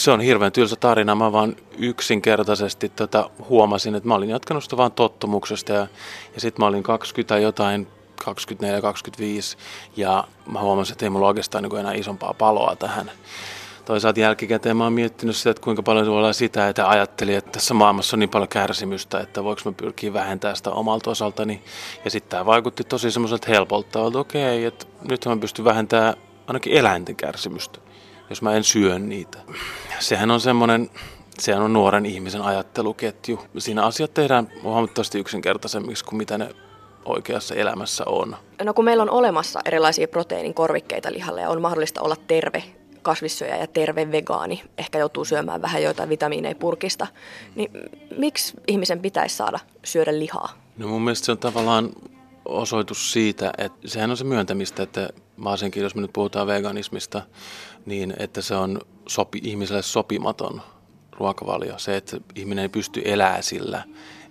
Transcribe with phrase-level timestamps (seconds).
[0.00, 1.14] se on hirveän tylsä tarina.
[1.14, 5.86] Mä vaan yksinkertaisesti tota, huomasin, että mä olin jatkanut sitä vaan tottumuksesta ja,
[6.34, 7.86] ja sitten mä olin 20 jotain
[8.24, 8.26] 24-25
[9.96, 13.10] ja mä huomasin, että ei mulla oikeastaan niin enää isompaa paloa tähän.
[13.84, 17.74] Toisaalta jälkikäteen mä oon miettinyt sitä, että kuinka paljon olla sitä, että ajattelin, että tässä
[17.74, 21.62] maailmassa on niin paljon kärsimystä, että voiko mä pyrkiä vähentämään sitä omalta osaltani.
[22.04, 26.14] Ja sitten tämä vaikutti tosi semmoiselta helpolta, että okei, että nyt mä pystyn vähentämään
[26.46, 27.80] ainakin eläinten kärsimystä,
[28.30, 29.38] jos mä en syö niitä.
[29.98, 30.90] Sehän on semmoinen,
[31.38, 33.40] sehän on nuoren ihmisen ajatteluketju.
[33.58, 36.54] Siinä asiat tehdään huomattavasti yksinkertaisemmiksi kuin mitä ne
[37.04, 38.36] oikeassa elämässä on.
[38.64, 42.62] No kun meillä on olemassa erilaisia proteiinin korvikkeita lihalle ja on mahdollista olla terve
[43.02, 47.06] kasvissyöjä ja terve vegaani, ehkä joutuu syömään vähän joitain vitamiineja purkista,
[47.54, 47.70] niin
[48.18, 50.48] miksi ihmisen pitäisi saada syödä lihaa?
[50.78, 51.90] No mun mielestä se on tavallaan
[52.44, 55.08] osoitus siitä, että sehän on se myöntämistä, että
[55.44, 57.22] varsinkin jos me nyt puhutaan veganismista,
[57.86, 60.62] niin että se on sopi, ihmiselle sopimaton
[61.12, 61.78] ruokavalio.
[61.78, 63.82] Se, että ihminen ei pysty elämään sillä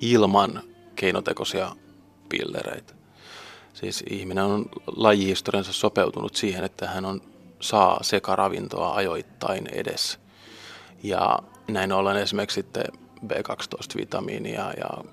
[0.00, 0.62] ilman
[0.96, 1.76] keinotekoisia
[2.28, 2.94] pillereitä.
[3.74, 7.20] Siis ihminen on lajihistoriansa sopeutunut siihen, että hän on,
[7.60, 10.18] saa sekaravintoa ajoittain edes.
[11.02, 11.38] Ja
[11.68, 12.84] näin ollen esimerkiksi sitten
[13.26, 15.04] B12-vitamiinia ja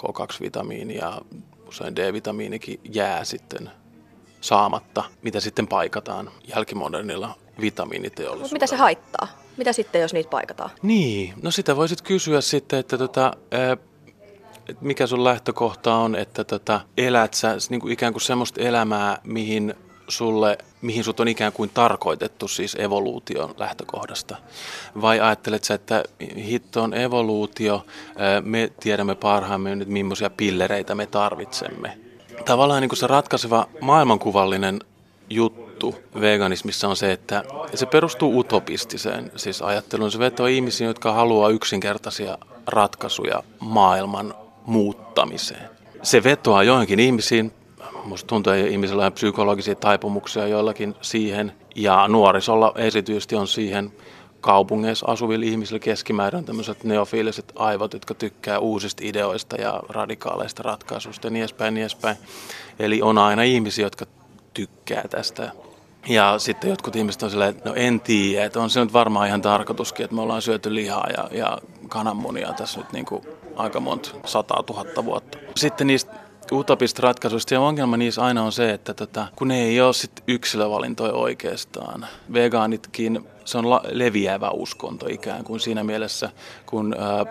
[0.00, 1.24] K2-vitamiinia,
[1.68, 3.70] usein D-vitamiinikin jää sitten
[4.40, 8.42] saamatta, mitä sitten paikataan jälkimodernilla vitamiiniteollisuudella.
[8.42, 9.28] Mutta mitä se haittaa?
[9.56, 10.70] Mitä sitten, jos niitä paikataan?
[10.82, 13.32] Niin, no sitä voisit kysyä sitten, että tota,
[14.68, 19.18] että mikä sun lähtökohta on, että tota, elät sä niin kuin ikään kuin semmoista elämää,
[19.24, 19.74] mihin
[20.08, 24.36] sulle, mihin sut on ikään kuin tarkoitettu siis evoluution lähtökohdasta?
[25.00, 26.04] Vai ajattelet sä, että
[26.36, 27.86] hitto on evoluutio,
[28.42, 32.09] me tiedämme parhaamme nyt millaisia pillereitä me tarvitsemme?
[32.44, 34.80] Tavallaan niin se ratkaiseva maailmankuvallinen
[35.30, 40.10] juttu veganismissa on se, että se perustuu utopistiseen siis ajatteluun.
[40.10, 44.34] Se vetoo ihmisiä, jotka haluaa yksinkertaisia ratkaisuja maailman
[44.66, 45.70] muuttamiseen.
[46.02, 47.52] Se vetoaa joihinkin ihmisiin,
[48.04, 53.92] Minusta tuntuu, että ihmisillä on psykologisia taipumuksia joillakin siihen, ja nuorisolla esityisesti on siihen
[54.40, 61.30] kaupungeissa asuvilla ihmisillä keskimäärin tämmöiset neofiiliset aivot, jotka tykkää uusista ideoista ja radikaaleista ratkaisuista ja
[61.30, 62.16] niin edespäin, niin edespäin.
[62.78, 64.06] Eli on aina ihmisiä, jotka
[64.54, 65.52] tykkää tästä.
[66.08, 69.28] Ja sitten jotkut ihmiset on silleen, että no en tiedä, että on se nyt varmaan
[69.28, 71.58] ihan tarkoituskin, että me ollaan syöty lihaa ja, ja
[71.88, 73.22] kananmunia tässä nyt niin kuin
[73.56, 75.38] aika monta sataa tuhatta vuotta.
[75.56, 79.80] Sitten niistä utopista ratkaisuista ja ongelma niissä aina on se, että tota, kun ne ei
[79.80, 82.06] ole sit yksilövalintoja oikeastaan.
[82.32, 86.30] Vegaanitkin, se on la- leviävä uskonto ikään kuin siinä mielessä,
[86.66, 87.26] kun ää,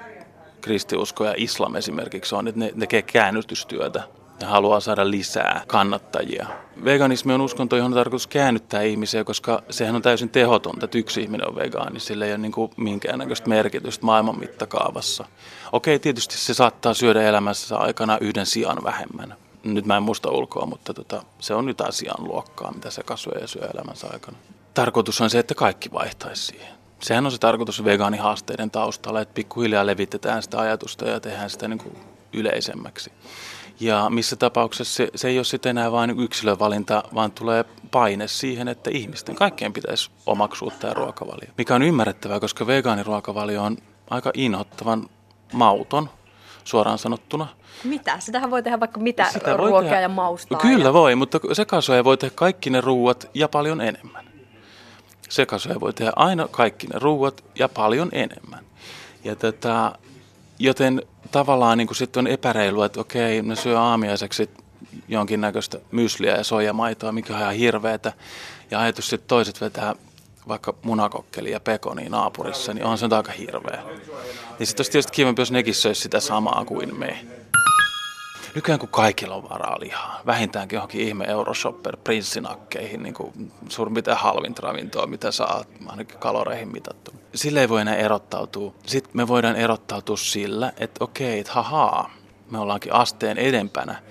[0.62, 4.04] kristiusko ja islam esimerkiksi on, että ne tekee käännytystyötä
[4.42, 6.48] ja haluaa saada lisää kannattajia.
[6.86, 11.22] Veganismi on uskonto, johon on tarkoitus käännyttää ihmisiä, koska sehän on täysin tehotonta, että yksi
[11.22, 12.00] ihminen on vegaani.
[12.00, 15.26] Sillä ei ole niin minkäännäköistä merkitystä maailman mittakaavassa.
[15.72, 19.36] Okei, tietysti se saattaa syödä elämässä aikana yhden sijan vähemmän.
[19.64, 23.38] Nyt mä en muista ulkoa, mutta tota, se on jotain sijan luokkaa, mitä se kasvaa
[23.42, 24.38] ja syö elämänsä aikana.
[24.74, 26.74] Tarkoitus on se, että kaikki vaihtaisi siihen.
[27.00, 31.80] Sehän on se tarkoitus vegaanihaasteiden taustalla, että pikkuhiljaa levitetään sitä ajatusta ja tehdään sitä niin
[31.80, 31.98] kuin
[32.34, 33.12] yleisemmäksi.
[33.80, 38.68] Ja missä tapauksessa se, se ei ole sitten enää vain yksilövalinta, vaan tulee paine siihen,
[38.68, 41.50] että ihmisten kaikkien pitäisi omaksua tämä ruokavalio.
[41.58, 43.78] Mikä on ymmärrettävää, koska vegaaniruokavalio on
[44.10, 45.10] aika inhottavan
[45.54, 46.10] mauton,
[46.64, 47.48] suoraan sanottuna.
[47.84, 48.20] Mitä?
[48.20, 50.02] Sitähän voi tehdä vaikka mitä Sitä ruokia tehdä.
[50.02, 50.60] ja maustaa.
[50.60, 50.94] Kyllä ja...
[50.94, 54.30] voi, mutta sekasuoja voi tehdä kaikki ne ruuat ja paljon enemmän.
[55.30, 58.66] Sekasuoja voi tehdä aina kaikki ne ruuat ja paljon enemmän.
[59.24, 59.92] Ja tätä,
[60.60, 64.50] joten tavallaan niin kuin sitten on epäreilua, että okei, ne syö aamiaiseksi
[65.08, 68.14] jonkinnäköistä mysliä ja soijamaitoa, mikä on ihan hirveetä.
[68.72, 69.96] Ja ajatus sitten toiset vetää
[70.48, 73.84] vaikka munakokkeli ja pekoni naapurissa, niin on se aika hirveä.
[74.60, 77.26] Niin sitten olisi tietysti kivempi, jos nekin söisi sitä samaa kuin me.
[78.60, 84.18] Nykyään kun kaikilla on varaa lihaa, vähintäänkin johonkin ihme Euroshopper prinssinakkeihin, niin kuin suurin piirtein
[84.18, 87.12] halvinta ravintoa, mitä saa ainakin kaloreihin mitattu.
[87.36, 88.74] Sille ei voi enää erottautua.
[88.86, 92.12] Sitten me voidaan erottautua sillä, että okei, että hahaa,
[92.52, 94.02] me ollaankin asteen edempänä.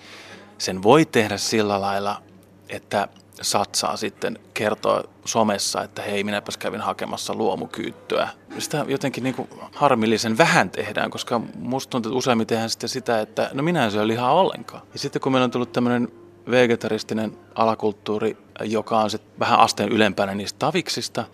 [0.58, 2.22] Sen voi tehdä sillä lailla,
[2.68, 3.08] että
[3.42, 8.28] satsaa sitten kertoa somessa, että hei, minäpäs kävin hakemassa luomukyyttöä.
[8.58, 13.20] Sitä jotenkin niin kuin harmillisen vähän tehdään, koska musta tuntuu, että useimmin tehdään sitten sitä,
[13.20, 14.82] että no minä en syö lihaa ollenkaan.
[14.92, 16.08] Ja sitten kun meillä on tullut tämmöinen
[16.50, 21.24] vegetaristinen alakulttuuri, joka on sitten vähän asteen ylempänä niistä taviksista,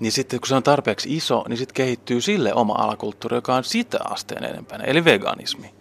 [0.00, 3.64] niin sitten kun se on tarpeeksi iso, niin sitten kehittyy sille oma alakulttuuri, joka on
[3.64, 5.74] sitä asteen enempänä, eli veganismi.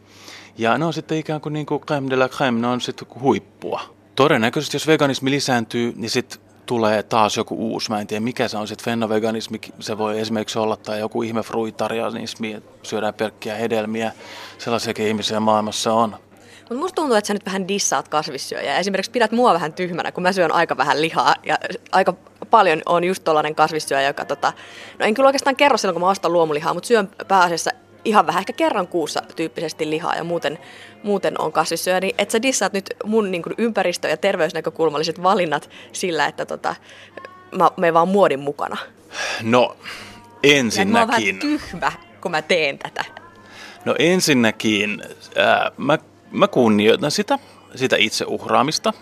[0.58, 3.08] Ja ne on sitten ikään kuin, niin kuin crème de la crème, ne on sitten
[3.22, 7.90] huippua todennäköisesti jos veganismi lisääntyy, niin sitten tulee taas joku uusi.
[7.90, 9.62] Mä en tiedä mikä se on sitten fennoveganismi.
[9.80, 14.12] Se voi esimerkiksi olla tai joku ihme fruitarianismi, että syödään pelkkiä hedelmiä.
[14.58, 16.16] Sellaisiakin ihmisiä maailmassa on.
[16.60, 18.78] Mutta musta tuntuu, että sä nyt vähän dissaat kasvissyöjää.
[18.78, 21.58] Esimerkiksi pidät mua vähän tyhmänä, kun mä syön aika vähän lihaa ja
[21.92, 22.14] aika
[22.50, 24.54] paljon on just tollainen kasvissyöjä, joka tota,
[25.00, 27.72] no en kyllä oikeastaan kerro silloin, kun mä ostan luomulihaa, mutta syön pääasiassa
[28.06, 30.60] ihan vähän, ehkä kerran kuussa tyyppisesti lihaa ja muuten,
[31.04, 35.70] muuten on kasvissyöjä, niin että sä dissaat nyt mun niin kuin ympäristö- ja terveysnäkökulmalliset valinnat
[35.92, 36.76] sillä, että tota,
[37.58, 38.78] mä menen vaan muodin mukana.
[39.42, 39.78] No,
[40.44, 40.96] ensinnäkin...
[40.96, 41.92] Ja mä vähän tyhmä,
[42.22, 43.06] kun mä teen tätä.
[43.86, 45.04] No ensinnäkin,
[45.38, 45.98] äh, mä
[46.34, 47.40] mä kunnioitan sitä,
[47.76, 48.94] sitä itse uhraamista.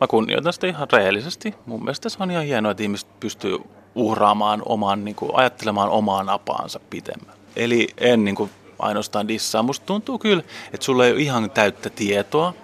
[0.00, 1.54] Mä kunnioitan sitä ihan rehellisesti.
[1.66, 3.58] Mun mielestä se on ihan hienoa, että ihmiset pystyy
[3.94, 7.36] uhraamaan oman, niin kuin, ajattelemaan omaa napaansa pitemmän.
[7.56, 9.62] Eli en niin kuin, ainoastaan dissaa.
[9.62, 12.54] Musta tuntuu kyllä, että sulla ei ole ihan täyttä tietoa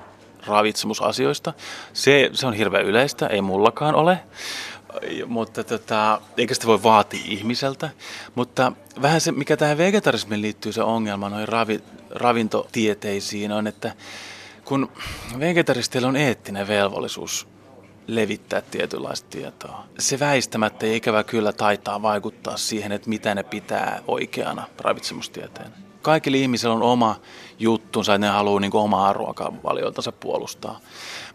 [0.46, 1.52] ravitsemusasioista.
[1.92, 4.18] Se, se on hirveän yleistä, ei mullakaan ole.
[5.26, 7.90] Mutta tota, eikä sitä voi vaatia ihmiseltä.
[8.34, 11.80] Mutta vähän se, mikä tähän vegetarismiin liittyy se ongelma noihin ravi,
[12.10, 13.92] ravintotieteisiin on, että
[14.64, 14.88] kun
[15.38, 17.48] vegetaristeilla on eettinen velvollisuus
[18.08, 19.84] levittää tietynlaista tietoa.
[19.98, 25.72] Se väistämättä ei ikävä kyllä taitaa vaikuttaa siihen, että mitä ne pitää oikeana ravitsemustieteen.
[26.02, 27.20] Kaikilla ihmisillä on oma
[27.58, 30.80] juttunsa, että ne haluaa niin omaa ruokavalioitansa puolustaa.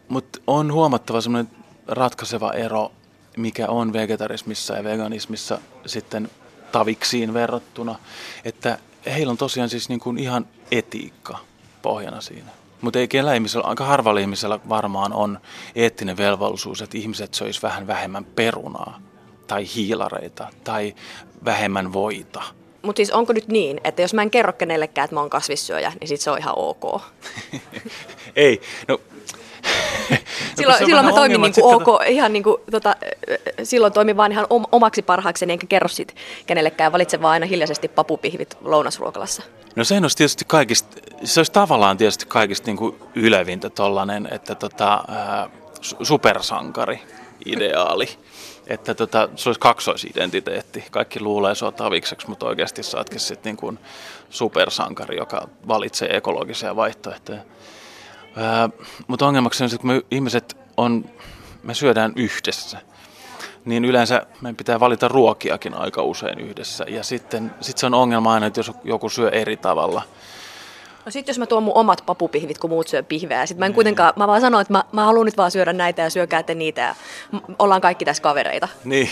[0.07, 1.51] Mutta on huomattava semmoinen
[1.87, 2.91] ratkaiseva ero,
[3.37, 6.29] mikä on vegetarismissa ja veganismissa sitten
[6.71, 7.95] taviksiin verrattuna,
[8.45, 11.37] että heillä on tosiaan siis niin kuin ihan etiikka
[11.81, 12.62] pohjana siinä.
[12.83, 15.39] Mutta ei kellä ihmisellä, aika harvalla ihmisellä varmaan on
[15.75, 19.01] eettinen velvollisuus, että ihmiset söis vähän vähemmän perunaa
[19.47, 20.95] tai hiilareita tai
[21.45, 22.43] vähemmän voita.
[22.81, 25.93] Mutta siis onko nyt niin, että jos mä en kerro kenellekään, että mä oon kasvissyöjä,
[25.99, 27.01] niin sit se on ihan ok?
[28.35, 28.99] ei, no
[30.55, 32.03] silloin, no, silloin mä toimin niin kuin ok, tota...
[32.03, 32.95] ihan niin kuin, tota,
[33.63, 38.57] silloin toimin vaan ihan omaksi parhaakseni, enkä kerro sit kenellekään, valitse vaan aina hiljaisesti papupihvit
[38.61, 39.43] lounasruokalassa.
[39.75, 44.55] No se olisi tietysti kaikista, se olisi tavallaan tietysti kaikista niin kuin ylevintä tollanen, että
[44.55, 45.49] tota, ää,
[46.03, 47.01] supersankari
[47.45, 48.09] ideaali.
[48.67, 50.83] Että tota, se olisi kaksoisidentiteetti.
[50.91, 53.79] Kaikki luulee sua tavikseksi, mutta oikeasti saatkin sitten niin kuin
[54.29, 57.41] supersankari, joka valitsee ekologisia vaihtoehtoja.
[59.07, 61.05] Mutta ongelmaksi on se, että kun me ihmiset on,
[61.63, 62.77] me syödään yhdessä,
[63.65, 66.85] niin yleensä meidän pitää valita ruokiakin aika usein yhdessä.
[66.87, 70.01] Ja sitten sit se on ongelma aina, että jos joku syö eri tavalla.
[71.05, 73.69] No sitten jos mä tuon mun omat papupihvit, kun muut syö pihveä, sit mä en
[73.69, 73.75] niin.
[73.75, 76.55] kuitenkaan, mä vaan sanon, että mä, mä haluan nyt vaan syödä näitä ja syökää te
[76.55, 76.95] niitä ja
[77.59, 78.67] ollaan kaikki tässä kavereita.
[78.83, 79.09] Niin.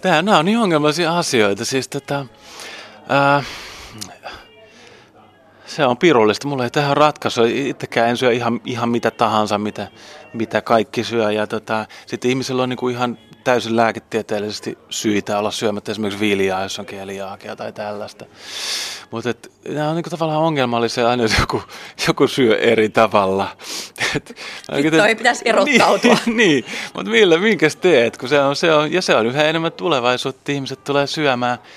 [0.00, 1.64] Tää, nämä on niin ongelmallisia asioita.
[1.64, 2.26] Siis tätä,
[3.08, 3.42] ää,
[5.72, 6.48] se on pirullista.
[6.48, 7.44] Mulla ei tähän ratkaisu.
[7.44, 9.88] Itsekään en syö ihan, ihan mitä tahansa, mitä,
[10.32, 11.32] mitä kaikki syö.
[11.32, 16.78] Ja tota, sitten ihmisillä on niinku ihan täysin lääketieteellisesti syitä olla syömättä esimerkiksi viljaa, jos
[16.78, 18.24] on keliaakia tai tällaista.
[19.10, 19.34] Mutta
[19.68, 21.62] nämä on niinku tavallaan ongelmallisia aina, jos joku,
[22.08, 23.48] joku syö eri tavalla.
[24.16, 24.36] Et,
[25.06, 26.18] ei pitäisi erottautua.
[26.26, 26.64] niin, niin.
[26.94, 28.16] mutta millä, minkäs teet?
[28.16, 31.58] Kun se on, se on, ja se on yhä enemmän tulevaisuutta, ihmiset tulee syömään–